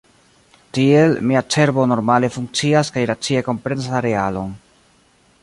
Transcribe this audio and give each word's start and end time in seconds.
Tiel, 0.77 1.11
mia 1.31 1.43
cerbo 1.55 1.85
normale 1.91 2.31
funkcias 2.39 2.91
kaj 2.97 3.05
racie 3.13 3.45
komprenas 3.51 3.93
la 3.95 4.03
realon. 4.09 4.59